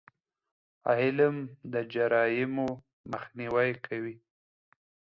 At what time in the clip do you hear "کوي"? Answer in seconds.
3.85-4.15